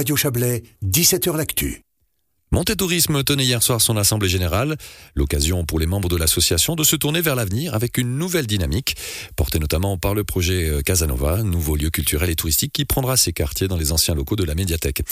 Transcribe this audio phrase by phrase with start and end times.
[0.00, 1.82] Radio Chablais, 17h L'Actu.
[2.78, 4.78] Tourisme tenait hier soir son assemblée générale,
[5.14, 8.96] l'occasion pour les membres de l'association de se tourner vers l'avenir avec une nouvelle dynamique,
[9.36, 13.34] portée notamment par le projet euh, Casanova, nouveau lieu culturel et touristique qui prendra ses
[13.34, 15.02] quartiers dans les anciens locaux de la médiathèque.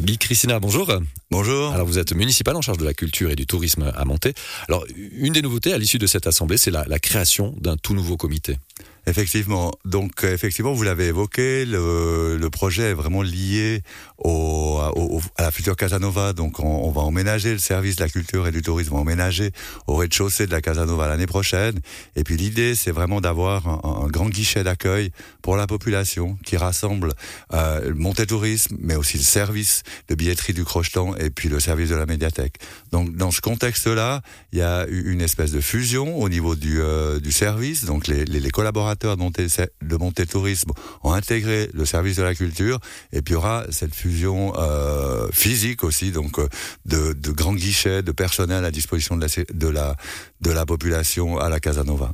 [0.00, 0.92] Guy Christina, bonjour.
[1.30, 1.72] Bonjour.
[1.72, 4.34] Alors vous êtes municipal en charge de la culture et du tourisme à Monté.
[4.66, 7.94] Alors une des nouveautés à l'issue de cette assemblée, c'est la, la création d'un tout
[7.94, 8.56] nouveau comité.
[9.04, 9.72] Effectivement.
[9.84, 13.82] Donc, effectivement, vous l'avez évoqué, le, le, projet est vraiment lié
[14.18, 16.32] au, au, à la future Casanova.
[16.32, 19.02] Donc, on, on, va emménager le service de la culture et du tourisme, on va
[19.02, 19.50] emménager
[19.88, 21.80] au rez-de-chaussée de la Casanova l'année prochaine.
[22.14, 25.10] Et puis, l'idée, c'est vraiment d'avoir un, un, grand guichet d'accueil
[25.42, 27.12] pour la population qui rassemble
[27.54, 31.58] euh, le Monté Tourisme, mais aussi le service de billetterie du Crochetan et puis le
[31.58, 32.54] service de la médiathèque.
[32.92, 37.18] Donc, dans ce contexte-là, il y a une espèce de fusion au niveau du, euh,
[37.18, 37.84] du service.
[37.84, 40.70] Donc, les, les, les collaborateurs de Monté, de Tourisme
[41.02, 42.78] ont intégré le service de la culture
[43.12, 46.48] et puis il y aura cette fusion euh, physique aussi, donc euh,
[46.84, 49.96] de, de grands guichets, de personnel à disposition de la, de la,
[50.40, 52.12] de la population à la Casanova.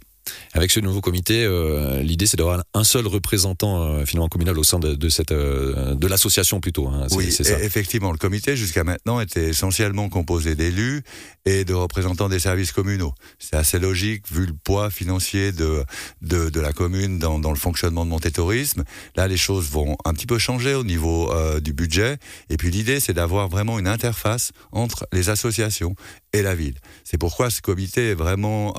[0.54, 4.64] Avec ce nouveau comité, euh, l'idée c'est d'avoir un seul représentant euh, finalement communal au
[4.64, 6.88] sein de, de cette euh, de l'association plutôt.
[6.88, 7.60] Hein, oui, c'est ça.
[7.60, 11.02] effectivement, le comité jusqu'à maintenant était essentiellement composé d'élus
[11.44, 13.12] et de représentants des services communaux.
[13.38, 15.84] C'est assez logique vu le poids financier de
[16.22, 18.84] de, de la commune dans, dans, le fonctionnement de Monté Tourisme.
[19.16, 22.16] Là, les choses vont un petit peu changer au niveau du budget.
[22.48, 25.94] Et puis l'idée c'est d'avoir vraiment une interface entre les associations
[26.32, 26.76] et la ville.
[27.04, 28.74] C'est pourquoi ce comité est vraiment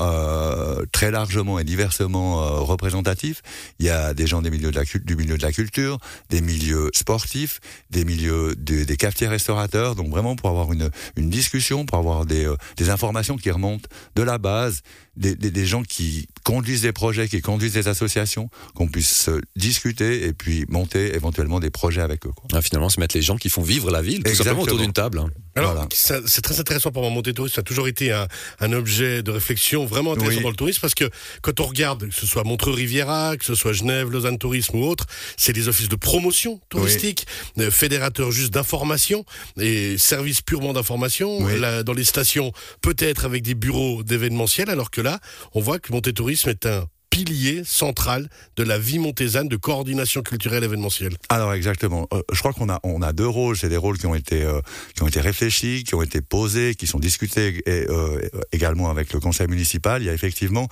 [0.92, 3.42] très largement diversement euh, représentatif.
[3.80, 5.98] Il y a des gens des milieux du milieu de la culture,
[6.30, 11.30] des milieux sportifs, des milieux de, des cafetiers restaurateurs, donc vraiment pour avoir une, une
[11.30, 14.82] discussion, pour avoir des, euh, des informations qui remontent de la base,
[15.20, 20.26] des, des, des, gens qui conduisent des projets, qui conduisent des associations, qu'on puisse discuter
[20.26, 22.32] et puis monter éventuellement des projets avec eux.
[22.32, 22.48] Quoi.
[22.54, 24.62] Ah, finalement, se mettre les gens qui font vivre la ville, tout Exactement.
[24.62, 25.20] simplement autour d'une table.
[25.20, 25.30] Hein.
[25.56, 25.88] Alors, voilà.
[26.26, 28.28] c'est très intéressant pour moi, monter tourisme, ça a toujours été un,
[28.60, 30.44] un objet de réflexion vraiment intéressant oui.
[30.44, 31.10] dans le tourisme parce que
[31.42, 35.06] quand on regarde, que ce soit Montreux-Riviera, que ce soit Genève, Lausanne Tourisme ou autre,
[35.36, 37.26] c'est des offices de promotion touristique,
[37.58, 37.66] oui.
[37.66, 39.26] Euh, fédérateurs juste d'information
[39.60, 41.40] et services purement d'information.
[41.40, 41.60] Oui.
[41.86, 42.52] Dans les stations,
[42.82, 45.09] peut-être avec des bureaux d'événementiel, alors que là,
[45.54, 46.86] on voit que Monté Tourisme est un
[47.26, 51.16] pilier central de la vie montésane de coordination culturelle événementielle.
[51.28, 52.08] Alors exactement.
[52.14, 53.58] Euh, je crois qu'on a on a deux rôles.
[53.58, 54.62] C'est des rôles qui ont été euh,
[54.96, 58.22] qui ont été réfléchis, qui ont été posés, qui sont discutés et, euh,
[58.54, 60.02] également avec le conseil municipal.
[60.02, 60.68] Il y a effectivement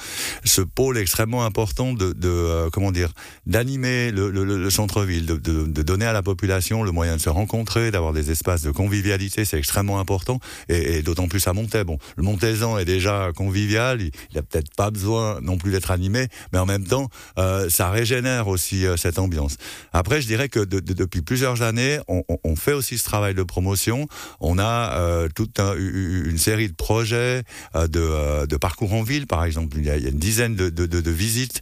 [0.45, 3.11] ce pôle extrêmement important de, de comment dire
[3.45, 7.29] d'animer le, le, le centre-ville, de, de, donner à la population le moyen de se
[7.29, 9.43] rencontrer, d'avoir des espaces de convivialité.
[9.43, 11.83] C'est extrêmement important et, d'autant plus à Montaix.
[11.83, 14.01] Bon, le Montaisan est déjà convivial.
[14.01, 17.69] Il, il a peut-être pas besoin non plus d'être animé mais en même temps, euh,
[17.69, 19.57] ça régénère aussi euh, cette ambiance.
[19.93, 23.43] Après, je dirais que de, de, depuis plusieurs années, on, fait aussi ce travail de
[23.43, 24.07] promotion.
[24.39, 27.43] On a euh, toute un, une série de projets
[27.75, 29.77] de, parcours en ville, par exemple.
[29.77, 31.61] Il y a, une dizaine de, visites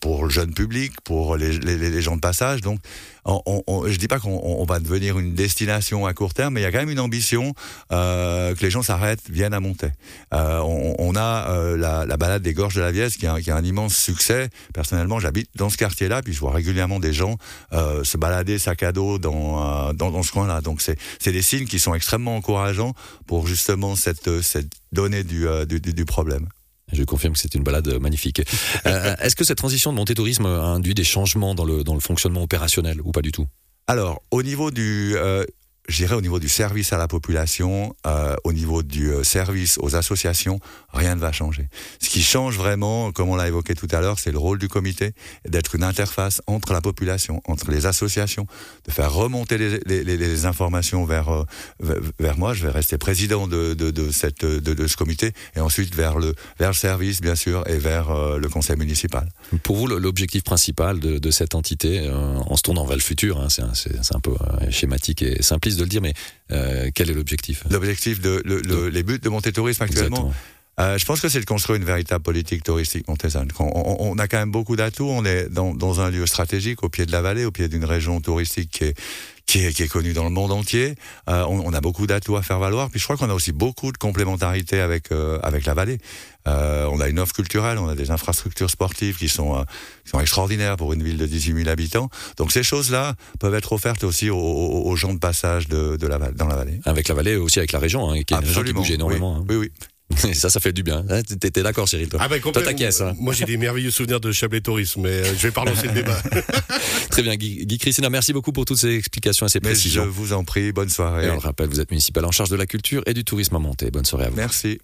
[0.00, 2.60] pour le jeune public, pour les, gens de passage.
[2.62, 2.80] Donc,
[3.24, 6.64] on, on, je dis pas qu'on va devenir une destination à court terme, mais il
[6.64, 7.52] y a quand même une ambition
[7.90, 9.90] que les gens s'arrêtent, viennent à monter.
[10.32, 13.64] On, a la, la, balade des gorges de la Viesse qui a, qui a un
[13.64, 14.50] immense succès.
[14.74, 17.36] Personnellement, j'habite dans ce quartier-là, puis je vois régulièrement des gens
[17.72, 20.60] euh, se balader sac à dos dans, euh, dans, dans ce coin-là.
[20.60, 22.94] Donc c'est des signes qui sont extrêmement encourageants
[23.26, 26.48] pour justement cette, cette donnée du, euh, du, du problème.
[26.92, 28.42] Je confirme que c'est une balade magnifique.
[28.86, 31.94] euh, Est-ce que cette transition de montée tourisme a induit des changements dans le, dans
[31.94, 33.46] le fonctionnement opérationnel ou pas du tout?
[33.86, 35.44] Alors, au niveau du, euh,
[35.90, 39.96] j'irais au niveau du service à la population, euh, au niveau du euh, service aux
[39.96, 40.60] associations,
[40.92, 41.68] rien ne va changer.
[42.00, 44.68] Ce qui change vraiment, comme on l'a évoqué tout à l'heure, c'est le rôle du
[44.68, 45.12] comité,
[45.48, 48.46] d'être une interface entre la population, entre les associations,
[48.86, 51.44] de faire remonter les, informations vers, euh,
[52.18, 52.54] vers moi.
[52.54, 54.10] Je vais rester président de, de, de
[54.86, 58.76] ce comité, et ensuite vers le, vers le service, bien sûr, et vers le conseil
[58.76, 59.28] municipal.
[59.62, 63.62] Pour vous, l'objectif principal de, cette entité, en se tournant vers le futur, hein, c'est
[63.62, 64.34] un, un peu
[64.70, 66.14] schématique et simpliste, de le dire, mais
[66.52, 67.64] euh, quel est l'objectif?
[67.70, 70.32] L'objectif, de, le, le, les buts de Monté Tourisme actuellement
[70.80, 73.48] euh, je pense que c'est de construire une véritable politique touristique montésane.
[73.58, 75.08] On, on, on, a quand même beaucoup d'atouts.
[75.08, 77.84] On est dans, dans, un lieu stratégique au pied de la vallée, au pied d'une
[77.84, 78.94] région touristique qui est,
[79.44, 80.94] qui est, qui est connue dans le monde entier.
[81.28, 82.88] Euh, on, on, a beaucoup d'atouts à faire valoir.
[82.88, 85.98] Puis je crois qu'on a aussi beaucoup de complémentarité avec euh, avec la vallée.
[86.46, 89.64] On a une offre culturelle, on a des infrastructures sportives qui sont,
[90.04, 92.08] qui sont extraordinaires pour une ville de 18 000 habitants.
[92.38, 96.06] Donc ces choses-là peuvent être offertes aussi aux, aux, aux gens de passage de, de
[96.08, 96.80] la, dans la vallée.
[96.86, 99.34] Avec la vallée, aussi avec la région, hein, qui est une région qui bouge énormément.
[99.34, 99.46] Oui, hein.
[99.48, 99.56] oui.
[99.56, 99.70] oui.
[100.28, 101.04] Et ça, ça fait du bien.
[101.08, 103.14] Hein, T'étais d'accord, Cyril toi Ah ben Toi, hein.
[103.18, 105.92] Moi j'ai des merveilleux souvenirs de Chablais Tourisme, mais euh, je vais pas relancer le
[105.94, 106.20] débat.
[107.10, 109.74] Très bien, Guy, Guy Christina, merci beaucoup pour toutes ces explications et ces Mais je
[109.74, 110.06] précisions.
[110.06, 111.30] vous en prie, bonne Et soirée.
[111.30, 113.58] on le rappelle, vous êtes municipal en charge de la culture et du tourisme à
[113.58, 113.90] monter.
[113.90, 114.36] Bonne soirée à vous.
[114.36, 114.80] Merci.